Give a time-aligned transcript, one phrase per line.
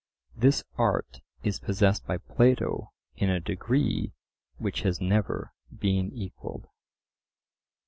[0.35, 4.13] This art is possessed by Plato in a degree
[4.57, 6.65] which has never been equalled.